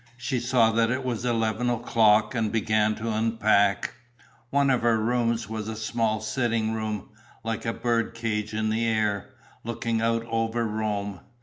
[0.17, 3.93] She saw that it was eleven o'clock and began to unpack.
[4.49, 7.09] One of her rooms was a small sitting room,
[7.43, 11.19] like a bird cage in the air, looking out over Rome.